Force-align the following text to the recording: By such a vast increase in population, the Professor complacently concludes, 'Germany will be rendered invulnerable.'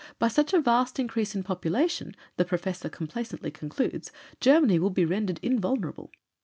By 0.17 0.29
such 0.29 0.51
a 0.51 0.59
vast 0.61 0.97
increase 0.97 1.35
in 1.35 1.43
population, 1.43 2.15
the 2.35 2.43
Professor 2.43 2.89
complacently 2.89 3.51
concludes, 3.51 4.11
'Germany 4.39 4.79
will 4.79 4.89
be 4.89 5.05
rendered 5.05 5.39
invulnerable.' 5.43 6.09